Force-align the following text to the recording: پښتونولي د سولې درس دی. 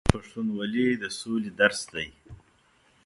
پښتونولي 0.13 0.87
د 1.01 1.03
سولې 1.19 1.51
درس 1.59 1.81
دی. 1.93 2.07